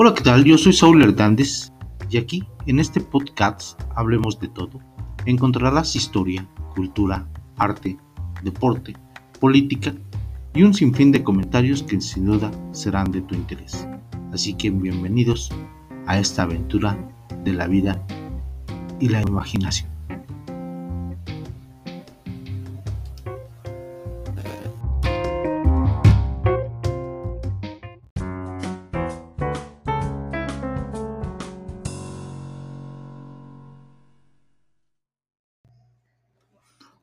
Hola, 0.00 0.14
¿qué 0.14 0.22
tal? 0.22 0.44
Yo 0.44 0.56
soy 0.56 0.72
Saúl 0.72 1.02
Hernández 1.02 1.72
y 2.08 2.18
aquí, 2.18 2.44
en 2.66 2.78
este 2.78 3.00
podcast, 3.00 3.82
hablemos 3.96 4.38
de 4.38 4.46
todo. 4.46 4.78
Encontrarás 5.26 5.96
historia, 5.96 6.48
cultura, 6.76 7.26
arte, 7.56 7.98
deporte, 8.44 8.94
política 9.40 9.92
y 10.54 10.62
un 10.62 10.72
sinfín 10.72 11.10
de 11.10 11.24
comentarios 11.24 11.82
que 11.82 12.00
sin 12.00 12.26
duda 12.26 12.48
serán 12.70 13.10
de 13.10 13.22
tu 13.22 13.34
interés. 13.34 13.88
Así 14.32 14.54
que 14.54 14.70
bienvenidos 14.70 15.50
a 16.06 16.20
esta 16.20 16.44
aventura 16.44 16.96
de 17.42 17.54
la 17.54 17.66
vida 17.66 18.00
y 19.00 19.08
la 19.08 19.20
imaginación. 19.22 19.97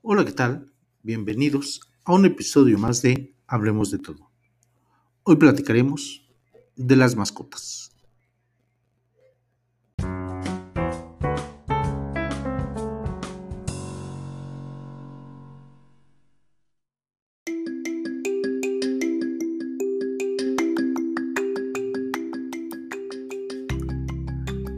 Hola, 0.08 0.24
¿qué 0.24 0.34
tal? 0.34 0.72
Bienvenidos 1.02 1.82
a 2.04 2.14
un 2.14 2.28
episodio 2.28 2.78
más 2.78 3.02
de 3.02 3.34
Hablemos 3.48 3.90
de 3.90 3.98
todo. 3.98 4.30
Hoy 5.24 5.38
platicaremos 5.38 6.30
de 6.76 6.96
las 6.96 7.16
mascotas. 7.16 7.92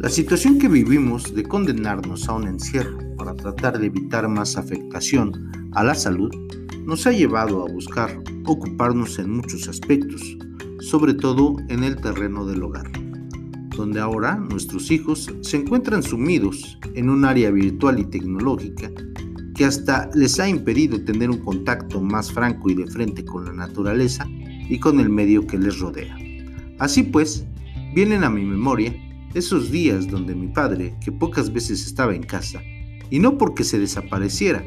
La 0.07 0.13
situación 0.13 0.57
que 0.57 0.69
vivimos 0.69 1.35
de 1.35 1.43
condenarnos 1.43 2.29
a 2.29 2.35
un 2.35 2.47
encierro 2.47 2.97
para 3.17 3.35
tratar 3.35 3.77
de 3.77 3.87
evitar 3.87 4.25
más 4.29 4.55
afectación 4.55 5.51
a 5.73 5.83
la 5.83 5.93
salud 5.95 6.33
nos 6.85 7.05
ha 7.05 7.11
llevado 7.11 7.61
a 7.61 7.69
buscar 7.69 8.17
ocuparnos 8.45 9.19
en 9.19 9.31
muchos 9.31 9.67
aspectos, 9.67 10.37
sobre 10.79 11.13
todo 11.13 11.57
en 11.67 11.83
el 11.83 11.97
terreno 11.97 12.45
del 12.45 12.63
hogar, 12.63 12.89
donde 13.75 13.99
ahora 13.99 14.37
nuestros 14.37 14.89
hijos 14.91 15.29
se 15.41 15.57
encuentran 15.57 16.01
sumidos 16.01 16.79
en 16.95 17.09
un 17.09 17.25
área 17.25 17.51
virtual 17.51 17.99
y 17.99 18.05
tecnológica 18.05 18.89
que 19.55 19.65
hasta 19.65 20.09
les 20.15 20.39
ha 20.39 20.47
impedido 20.47 21.03
tener 21.03 21.29
un 21.29 21.39
contacto 21.39 21.99
más 21.99 22.31
franco 22.31 22.69
y 22.69 22.75
de 22.75 22.87
frente 22.87 23.25
con 23.25 23.43
la 23.43 23.51
naturaleza 23.51 24.25
y 24.69 24.79
con 24.79 25.01
el 25.01 25.09
medio 25.09 25.45
que 25.45 25.57
les 25.57 25.77
rodea. 25.79 26.17
Así 26.79 27.03
pues, 27.03 27.45
vienen 27.93 28.23
a 28.23 28.29
mi 28.29 28.45
memoria 28.45 28.95
esos 29.33 29.71
días 29.71 30.07
donde 30.07 30.35
mi 30.35 30.47
padre, 30.47 30.95
que 31.03 31.11
pocas 31.11 31.51
veces 31.51 31.85
estaba 31.85 32.15
en 32.15 32.23
casa, 32.23 32.61
y 33.09 33.19
no 33.19 33.37
porque 33.37 33.63
se 33.63 33.79
desapareciera, 33.79 34.63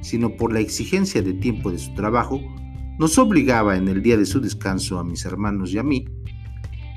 sino 0.00 0.36
por 0.36 0.52
la 0.52 0.60
exigencia 0.60 1.22
de 1.22 1.34
tiempo 1.34 1.70
de 1.70 1.78
su 1.78 1.94
trabajo, 1.94 2.40
nos 2.98 3.18
obligaba 3.18 3.76
en 3.76 3.88
el 3.88 4.02
día 4.02 4.16
de 4.16 4.26
su 4.26 4.40
descanso 4.40 4.98
a 4.98 5.04
mis 5.04 5.24
hermanos 5.24 5.72
y 5.72 5.78
a 5.78 5.82
mí 5.82 6.04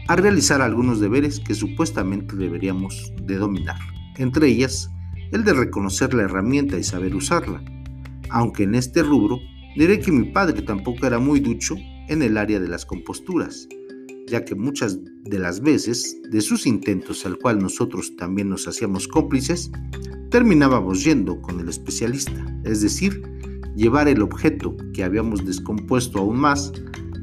a 0.07 0.15
realizar 0.15 0.61
algunos 0.61 1.01
deberes 1.01 1.39
que 1.39 1.53
supuestamente 1.53 2.35
deberíamos 2.35 3.11
de 3.23 3.35
dominar, 3.35 3.79
entre 4.17 4.47
ellas 4.47 4.89
el 5.33 5.43
de 5.43 5.53
reconocer 5.53 6.13
la 6.13 6.23
herramienta 6.23 6.77
y 6.77 6.83
saber 6.83 7.13
usarla, 7.13 7.61
aunque 8.29 8.63
en 8.63 8.75
este 8.75 9.03
rubro 9.03 9.39
diré 9.75 9.99
que 9.99 10.11
mi 10.11 10.31
padre 10.31 10.61
tampoco 10.61 11.05
era 11.05 11.19
muy 11.19 11.41
ducho 11.41 11.75
en 12.07 12.21
el 12.21 12.37
área 12.37 12.59
de 12.59 12.69
las 12.69 12.85
composturas, 12.85 13.67
ya 14.27 14.45
que 14.45 14.55
muchas 14.55 14.99
de 15.23 15.39
las 15.39 15.61
veces 15.61 16.17
de 16.29 16.41
sus 16.41 16.67
intentos 16.67 17.25
al 17.25 17.37
cual 17.37 17.59
nosotros 17.59 18.15
también 18.15 18.49
nos 18.49 18.67
hacíamos 18.67 19.07
cómplices, 19.07 19.71
terminábamos 20.29 21.03
yendo 21.03 21.41
con 21.41 21.59
el 21.59 21.69
especialista, 21.69 22.45
es 22.63 22.81
decir, 22.81 23.21
llevar 23.75 24.07
el 24.07 24.21
objeto 24.21 24.75
que 24.93 25.03
habíamos 25.03 25.45
descompuesto 25.45 26.19
aún 26.19 26.39
más 26.39 26.71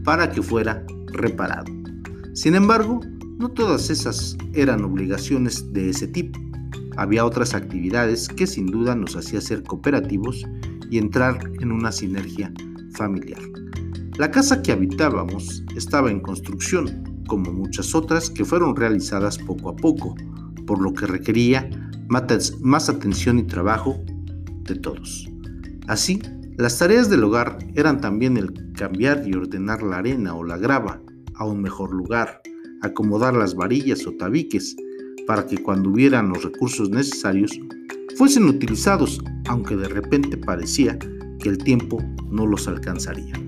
para 0.04 0.31
que 0.31 0.42
fuera 0.42 0.84
reparado. 1.12 1.72
Sin 2.32 2.54
embargo, 2.54 3.00
no 3.38 3.50
todas 3.50 3.91
esas 3.91 4.36
eran 4.53 4.84
obligaciones 4.84 5.72
de 5.72 5.91
ese 5.91 6.06
tipo. 6.06 6.38
Había 6.97 7.25
otras 7.25 7.54
actividades 7.54 8.28
que 8.28 8.47
sin 8.47 8.66
duda 8.66 8.94
nos 8.94 9.16
hacía 9.16 9.41
ser 9.41 9.62
cooperativos 9.62 10.44
y 10.91 10.98
entrar 10.98 11.38
en 11.60 11.72
una 11.72 11.91
sinergia 11.91 12.53
familiar. 12.92 13.42
La 14.16 14.30
casa 14.30 14.62
que 14.62 14.70
habitábamos 14.70 15.64
estaba 15.75 16.08
en 16.08 16.20
construcción, 16.20 17.25
como 17.26 17.52
muchas 17.52 17.97
otras 17.97 18.30
que 18.30 18.44
fueron 18.44 18.76
realizadas 18.76 19.38
poco 19.38 19.70
a 19.70 19.75
poco, 19.75 20.14
por 20.69 20.80
lo 20.80 20.94
que 20.94 21.06
requería 21.06 21.69
más 22.08 22.88
atención 22.88 23.41
y 23.41 23.42
trabajo 23.42 24.00
de 24.62 24.76
todos. 24.76 25.28
Así, 25.88 26.22
las 26.56 26.78
tareas 26.78 27.10
del 27.10 27.24
hogar 27.24 27.58
eran 27.74 28.00
también 28.00 28.36
el 28.36 28.72
cambiar 28.74 29.26
y 29.26 29.34
ordenar 29.34 29.82
la 29.82 29.97
arena 29.98 30.36
o 30.36 30.44
la 30.44 30.58
grava 30.58 31.03
a 31.34 31.44
un 31.44 31.60
mejor 31.60 31.92
lugar, 31.92 32.41
acomodar 32.82 33.34
las 33.34 33.56
varillas 33.56 34.06
o 34.06 34.12
tabiques 34.12 34.76
para 35.26 35.44
que 35.44 35.58
cuando 35.58 35.91
hubieran 35.91 36.28
los 36.28 36.44
recursos 36.44 36.88
necesarios 36.88 37.50
fuesen 38.16 38.44
utilizados, 38.44 39.20
aunque 39.48 39.74
de 39.74 39.88
repente 39.88 40.36
parecía 40.36 40.97
que 41.41 41.48
el 41.48 41.58
tiempo 41.58 42.00
no 42.30 42.47
los 42.47 42.69
alcanzaría. 42.69 43.44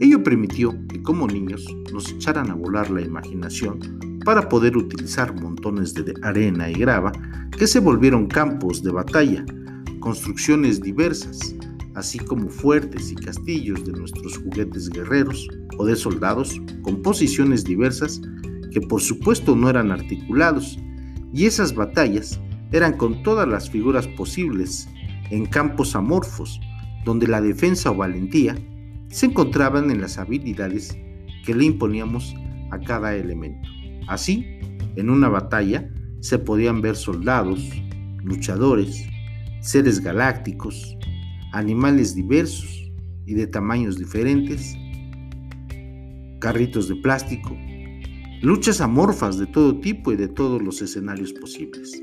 Ello 0.00 0.22
permitió 0.22 0.74
que 0.88 1.02
como 1.02 1.26
niños 1.26 1.64
nos 1.92 2.10
echaran 2.10 2.50
a 2.50 2.54
volar 2.54 2.90
la 2.90 3.00
imaginación 3.00 3.78
para 4.24 4.48
poder 4.48 4.76
utilizar 4.76 5.40
montones 5.40 5.94
de 5.94 6.14
arena 6.22 6.68
y 6.68 6.74
grava 6.74 7.12
que 7.56 7.66
se 7.66 7.78
volvieron 7.78 8.26
campos 8.26 8.82
de 8.82 8.90
batalla, 8.90 9.44
construcciones 10.00 10.80
diversas, 10.80 11.54
así 11.94 12.18
como 12.18 12.48
fuertes 12.48 13.12
y 13.12 13.14
castillos 13.14 13.84
de 13.84 13.92
nuestros 13.92 14.38
juguetes 14.38 14.90
guerreros 14.90 15.48
o 15.78 15.86
de 15.86 15.94
soldados 15.94 16.60
con 16.82 17.00
posiciones 17.00 17.62
diversas 17.62 18.20
que 18.72 18.80
por 18.80 19.00
supuesto 19.00 19.54
no 19.54 19.70
eran 19.70 19.92
articulados, 19.92 20.76
y 21.32 21.46
esas 21.46 21.74
batallas 21.74 22.40
eran 22.72 22.96
con 22.96 23.22
todas 23.22 23.46
las 23.46 23.70
figuras 23.70 24.08
posibles 24.08 24.88
en 25.30 25.46
campos 25.46 25.94
amorfos, 25.94 26.60
donde 27.04 27.28
la 27.28 27.40
defensa 27.40 27.92
o 27.92 27.96
valentía 27.96 28.56
se 29.14 29.26
encontraban 29.26 29.92
en 29.92 30.00
las 30.00 30.18
habilidades 30.18 30.98
que 31.46 31.54
le 31.54 31.66
imponíamos 31.66 32.34
a 32.72 32.80
cada 32.80 33.14
elemento. 33.14 33.68
Así, 34.08 34.44
en 34.96 35.08
una 35.08 35.28
batalla 35.28 35.88
se 36.18 36.36
podían 36.36 36.80
ver 36.80 36.96
soldados, 36.96 37.64
luchadores, 38.24 39.06
seres 39.60 40.00
galácticos, 40.00 40.98
animales 41.52 42.16
diversos 42.16 42.90
y 43.24 43.34
de 43.34 43.46
tamaños 43.46 43.98
diferentes, 43.98 44.76
carritos 46.40 46.88
de 46.88 46.96
plástico, 46.96 47.56
luchas 48.42 48.80
amorfas 48.80 49.38
de 49.38 49.46
todo 49.46 49.78
tipo 49.78 50.12
y 50.12 50.16
de 50.16 50.26
todos 50.26 50.60
los 50.60 50.82
escenarios 50.82 51.32
posibles. 51.34 52.02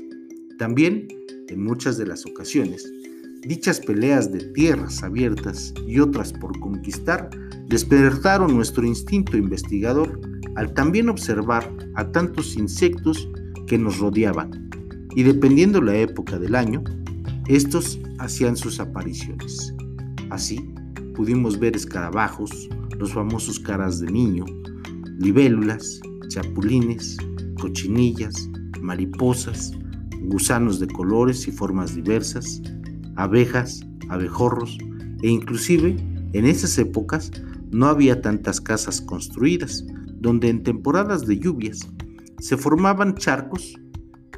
También, 0.58 1.08
en 1.48 1.62
muchas 1.62 1.98
de 1.98 2.06
las 2.06 2.24
ocasiones, 2.24 2.90
Dichas 3.42 3.80
peleas 3.80 4.30
de 4.30 4.38
tierras 4.52 5.02
abiertas 5.02 5.74
y 5.88 5.98
otras 5.98 6.32
por 6.32 6.58
conquistar 6.60 7.28
despertaron 7.66 8.54
nuestro 8.54 8.86
instinto 8.86 9.36
investigador 9.36 10.20
al 10.54 10.72
también 10.74 11.08
observar 11.08 11.68
a 11.94 12.10
tantos 12.12 12.56
insectos 12.56 13.28
que 13.66 13.78
nos 13.78 13.98
rodeaban, 13.98 14.70
y 15.16 15.24
dependiendo 15.24 15.80
la 15.80 15.96
época 15.96 16.38
del 16.38 16.54
año, 16.54 16.84
estos 17.48 17.98
hacían 18.20 18.56
sus 18.56 18.78
apariciones. 18.78 19.74
Así, 20.30 20.72
pudimos 21.16 21.58
ver 21.58 21.74
escarabajos, 21.74 22.68
los 22.98 23.12
famosos 23.12 23.58
caras 23.58 23.98
de 23.98 24.12
niño, 24.12 24.44
libélulas, 25.18 26.00
chapulines, 26.28 27.16
cochinillas, 27.60 28.48
mariposas, 28.80 29.72
gusanos 30.20 30.78
de 30.78 30.86
colores 30.86 31.48
y 31.48 31.52
formas 31.52 31.94
diversas, 31.96 32.62
abejas, 33.16 33.86
abejorros 34.08 34.78
e 35.22 35.28
inclusive 35.28 35.96
en 36.32 36.46
esas 36.46 36.78
épocas 36.78 37.30
no 37.70 37.86
había 37.86 38.20
tantas 38.20 38.60
casas 38.60 39.00
construidas, 39.00 39.84
donde 40.20 40.48
en 40.48 40.62
temporadas 40.62 41.26
de 41.26 41.38
lluvias 41.38 41.88
se 42.38 42.56
formaban 42.56 43.14
charcos 43.14 43.74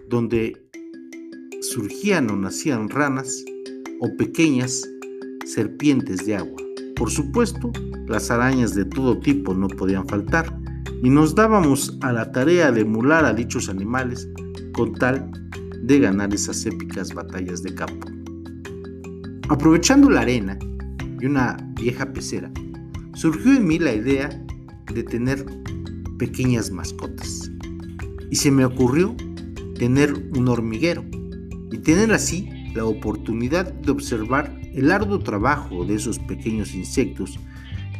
donde 0.08 0.64
surgían 1.60 2.30
o 2.30 2.36
nacían 2.36 2.88
ranas 2.88 3.44
o 4.00 4.16
pequeñas 4.16 4.88
serpientes 5.44 6.26
de 6.26 6.36
agua. 6.36 6.62
Por 6.96 7.10
supuesto, 7.10 7.72
las 8.06 8.30
arañas 8.30 8.74
de 8.74 8.84
todo 8.84 9.18
tipo 9.18 9.54
no 9.54 9.68
podían 9.68 10.06
faltar 10.06 10.56
y 11.02 11.10
nos 11.10 11.34
dábamos 11.34 11.98
a 12.02 12.12
la 12.12 12.30
tarea 12.30 12.70
de 12.70 12.82
emular 12.82 13.24
a 13.24 13.34
dichos 13.34 13.68
animales 13.68 14.28
con 14.72 14.94
tal 14.94 15.30
de 15.82 15.98
ganar 15.98 16.32
esas 16.32 16.64
épicas 16.66 17.12
batallas 17.12 17.62
de 17.62 17.74
campo. 17.74 18.13
Aprovechando 19.48 20.08
la 20.08 20.22
arena 20.22 20.58
y 21.20 21.26
una 21.26 21.56
vieja 21.74 22.12
pecera, 22.12 22.50
surgió 23.12 23.54
en 23.54 23.66
mí 23.66 23.78
la 23.78 23.92
idea 23.92 24.30
de 24.92 25.02
tener 25.02 25.44
pequeñas 26.18 26.70
mascotas. 26.70 27.50
y 28.30 28.36
se 28.36 28.50
me 28.50 28.64
ocurrió 28.64 29.14
tener 29.78 30.12
un 30.36 30.48
hormiguero 30.48 31.04
y 31.70 31.78
tener 31.78 32.12
así 32.12 32.48
la 32.74 32.84
oportunidad 32.84 33.72
de 33.72 33.92
observar 33.92 34.58
el 34.72 34.90
arduo 34.90 35.20
trabajo 35.20 35.84
de 35.84 35.94
esos 35.94 36.18
pequeños 36.18 36.74
insectos 36.74 37.38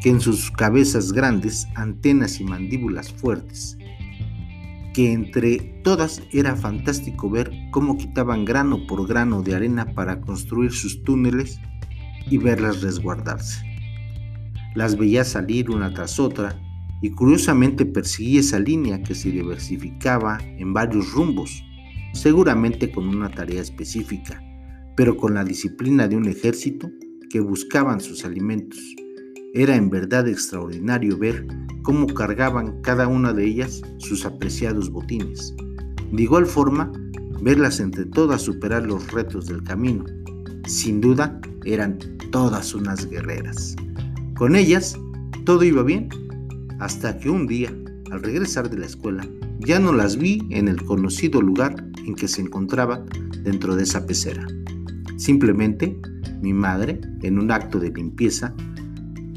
que 0.02 0.11
en 0.11 0.20
sus 0.20 0.50
cabezas 0.50 1.12
grandes, 1.12 1.69
antenas 1.76 2.40
y 2.40 2.44
mandíbulas 2.44 3.12
fuertes, 3.12 3.79
que 4.94 5.12
entre 5.12 5.58
todas 5.82 6.23
era 6.32 6.55
fantástico 6.55 7.29
ver 7.29 7.50
cómo 7.73 7.99
quitaban 7.99 8.44
grano 8.44 8.87
por 8.87 9.06
grano 9.06 9.43
de 9.43 9.56
arena 9.56 9.93
para 9.93 10.20
construir 10.20 10.73
sus 10.73 11.02
túneles 11.02 11.61
y 12.31 12.38
verlas 12.38 12.81
resguardarse. 12.81 13.61
Las 14.75 14.96
veía 14.96 15.25
salir 15.25 15.69
una 15.70 15.93
tras 15.93 16.19
otra 16.20 16.58
y 17.02 17.11
curiosamente 17.11 17.85
perseguí 17.85 18.38
esa 18.38 18.61
línea 18.61 19.02
que 19.02 19.17
se 19.17 19.31
diversificaba 19.31 20.38
en 20.58 20.73
varios 20.73 21.12
rumbos, 21.12 21.62
seguramente 22.12 22.90
con 22.90 23.08
una 23.08 23.31
tarea 23.31 23.61
específica, 23.61 24.40
pero 24.97 25.17
con 25.17 25.35
la 25.35 25.44
disciplina 25.44 26.06
de 26.06 26.17
un 26.17 26.29
ejército 26.29 26.88
que 27.31 27.40
buscaban 27.40 28.00
sus 28.00 28.25
alimentos. 28.25 28.79
Era 29.56 29.77
en 29.77 29.89
verdad 29.89 30.27
extraordinario 30.27 31.17
ver 31.17 31.47
cómo 31.83 32.09
cargaban 32.09 32.81
cada 32.83 33.06
una 33.06 33.33
de 33.33 33.47
ellas 33.47 33.83
sus 33.99 34.27
apreciados 34.27 34.91
botines. 34.91 35.55
De 36.11 36.23
igual 36.25 36.45
forma, 36.47 36.91
verlas 37.41 37.79
entre 37.79 38.05
todas 38.05 38.43
superar 38.43 38.85
los 38.85 39.12
retos 39.12 39.47
del 39.47 39.62
camino. 39.62 40.05
Sin 40.67 41.01
duda, 41.01 41.41
eran 41.65 41.99
todas 42.33 42.75
unas 42.75 43.09
guerreras. 43.09 43.77
Con 44.37 44.56
ellas, 44.56 44.99
todo 45.45 45.62
iba 45.62 45.85
bien, 45.85 46.09
hasta 46.81 47.17
que 47.17 47.31
un 47.31 47.47
día, 47.47 47.73
al 48.11 48.25
regresar 48.25 48.69
de 48.69 48.79
la 48.79 48.87
escuela, 48.87 49.25
ya 49.61 49.79
no 49.79 49.93
las 49.93 50.17
vi 50.17 50.43
en 50.50 50.67
el 50.67 50.83
conocido 50.83 51.41
lugar 51.41 51.77
en 52.05 52.17
que 52.17 52.27
se 52.27 52.41
encontraban 52.41 53.07
dentro 53.45 53.77
de 53.77 53.85
esa 53.85 54.05
pecera. 54.05 54.49
Simplemente, 55.17 55.97
mi 56.43 56.53
madre, 56.53 57.00
en 57.23 57.39
un 57.39 57.53
acto 57.53 57.79
de 57.79 57.93
limpieza, 57.93 58.53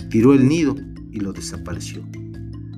tiró 0.10 0.34
el 0.34 0.48
nido 0.48 0.76
y 1.12 1.20
lo 1.20 1.34
desapareció. 1.34 2.04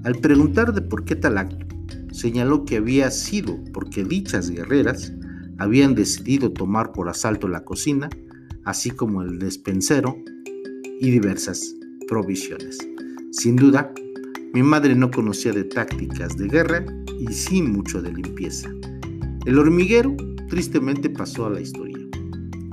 Al 0.03 0.15
preguntar 0.15 0.73
de 0.73 0.81
por 0.81 1.03
qué 1.03 1.15
tal 1.15 1.37
acto, 1.37 1.65
señaló 2.11 2.65
que 2.65 2.77
había 2.77 3.11
sido 3.11 3.57
porque 3.73 4.03
dichas 4.03 4.49
guerreras 4.49 5.13
habían 5.57 5.93
decidido 5.93 6.51
tomar 6.51 6.91
por 6.91 7.09
asalto 7.09 7.47
la 7.47 7.63
cocina, 7.65 8.09
así 8.63 8.91
como 8.91 9.21
el 9.21 9.39
despensero 9.39 10.17
y 10.99 11.11
diversas 11.11 11.75
provisiones. 12.07 12.77
Sin 13.31 13.55
duda, 13.55 13.93
mi 14.53 14.63
madre 14.63 14.95
no 14.95 15.11
conocía 15.11 15.51
de 15.51 15.63
tácticas 15.63 16.37
de 16.37 16.47
guerra 16.47 16.85
y 17.19 17.31
sí 17.33 17.61
mucho 17.61 18.01
de 18.01 18.11
limpieza. 18.11 18.69
El 19.45 19.59
hormiguero 19.59 20.15
tristemente 20.47 21.09
pasó 21.09 21.45
a 21.45 21.51
la 21.51 21.61
historia. 21.61 21.99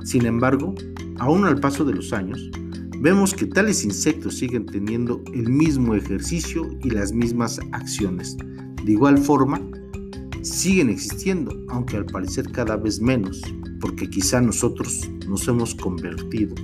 Sin 0.03 0.25
embargo, 0.25 0.73
aún 1.19 1.45
al 1.45 1.59
paso 1.59 1.85
de 1.85 1.93
los 1.93 2.13
años, 2.13 2.49
vemos 2.99 3.33
que 3.33 3.45
tales 3.45 3.83
insectos 3.83 4.37
siguen 4.37 4.65
teniendo 4.65 5.23
el 5.33 5.49
mismo 5.49 5.95
ejercicio 5.95 6.69
y 6.83 6.89
las 6.89 7.11
mismas 7.13 7.59
acciones. 7.71 8.37
De 8.83 8.91
igual 8.91 9.17
forma, 9.17 9.61
siguen 10.41 10.89
existiendo, 10.89 11.51
aunque 11.69 11.97
al 11.97 12.05
parecer 12.05 12.51
cada 12.51 12.77
vez 12.77 13.01
menos, 13.01 13.41
porque 13.79 14.09
quizá 14.09 14.41
nosotros 14.41 15.09
nos 15.27 15.47
hemos 15.47 15.75
convertido 15.75 16.55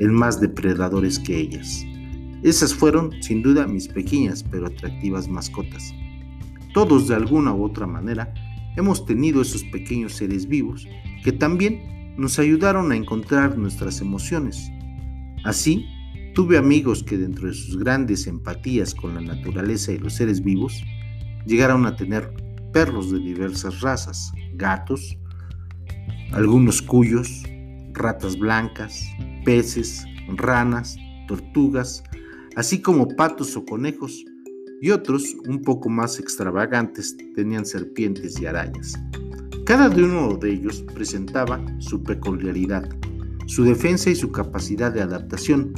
en 0.00 0.12
más 0.12 0.40
depredadores 0.40 1.18
que 1.18 1.38
ellas. 1.38 1.84
Esas 2.42 2.74
fueron, 2.74 3.10
sin 3.22 3.42
duda, 3.42 3.66
mis 3.66 3.88
pequeñas 3.88 4.42
pero 4.42 4.66
atractivas 4.66 5.28
mascotas. 5.28 5.94
Todos, 6.72 7.08
de 7.08 7.14
alguna 7.14 7.54
u 7.54 7.64
otra 7.64 7.86
manera, 7.86 8.32
hemos 8.76 9.04
tenido 9.04 9.42
esos 9.42 9.62
pequeños 9.64 10.14
seres 10.14 10.46
vivos 10.46 10.86
que 11.22 11.32
también 11.32 12.14
nos 12.16 12.38
ayudaron 12.38 12.92
a 12.92 12.96
encontrar 12.96 13.58
nuestras 13.58 14.00
emociones, 14.00 14.70
Así, 15.44 15.86
tuve 16.34 16.58
amigos 16.58 17.02
que 17.02 17.16
dentro 17.16 17.48
de 17.48 17.54
sus 17.54 17.78
grandes 17.78 18.26
empatías 18.26 18.94
con 18.94 19.14
la 19.14 19.20
naturaleza 19.20 19.92
y 19.92 19.98
los 19.98 20.14
seres 20.14 20.42
vivos, 20.42 20.82
llegaron 21.46 21.86
a 21.86 21.96
tener 21.96 22.32
perros 22.72 23.10
de 23.10 23.18
diversas 23.18 23.80
razas, 23.80 24.32
gatos, 24.54 25.16
algunos 26.32 26.82
cuyos, 26.82 27.42
ratas 27.92 28.38
blancas, 28.38 29.04
peces, 29.44 30.04
ranas, 30.36 30.96
tortugas, 31.26 32.04
así 32.56 32.80
como 32.80 33.08
patos 33.08 33.56
o 33.56 33.64
conejos, 33.64 34.24
y 34.82 34.90
otros, 34.90 35.36
un 35.46 35.60
poco 35.60 35.90
más 35.90 36.18
extravagantes, 36.18 37.16
tenían 37.34 37.66
serpientes 37.66 38.40
y 38.40 38.46
arañas. 38.46 38.98
Cada 39.66 39.88
uno 39.90 40.36
de 40.38 40.52
ellos 40.52 40.82
presentaba 40.94 41.62
su 41.78 42.02
peculiaridad, 42.02 42.88
su 43.50 43.64
defensa 43.64 44.08
y 44.10 44.14
su 44.14 44.30
capacidad 44.30 44.92
de 44.92 45.02
adaptación, 45.02 45.72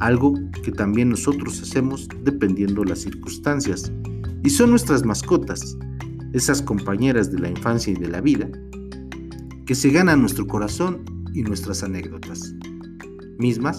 algo 0.00 0.32
que 0.64 0.72
también 0.72 1.10
nosotros 1.10 1.60
hacemos 1.60 2.08
dependiendo 2.24 2.84
las 2.84 3.00
circunstancias. 3.00 3.92
Y 4.42 4.48
son 4.48 4.70
nuestras 4.70 5.04
mascotas, 5.04 5.76
esas 6.32 6.62
compañeras 6.62 7.30
de 7.30 7.38
la 7.38 7.50
infancia 7.50 7.92
y 7.92 7.96
de 7.96 8.08
la 8.08 8.22
vida, 8.22 8.48
que 9.66 9.74
se 9.74 9.90
ganan 9.90 10.22
nuestro 10.22 10.46
corazón 10.46 11.04
y 11.34 11.42
nuestras 11.42 11.82
anécdotas, 11.82 12.54
mismas 13.38 13.76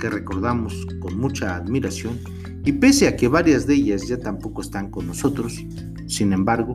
que 0.00 0.08
recordamos 0.08 0.86
con 1.00 1.18
mucha 1.18 1.56
admiración 1.56 2.20
y 2.64 2.70
pese 2.70 3.08
a 3.08 3.16
que 3.16 3.26
varias 3.26 3.66
de 3.66 3.74
ellas 3.74 4.06
ya 4.06 4.20
tampoco 4.20 4.62
están 4.62 4.92
con 4.92 5.08
nosotros, 5.08 5.58
sin 6.06 6.32
embargo, 6.32 6.74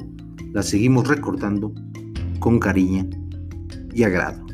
las 0.52 0.68
seguimos 0.68 1.07
recordando 1.07 1.74
con 2.40 2.60
cariño 2.60 3.10
y 3.94 4.04
agrado. 4.04 4.50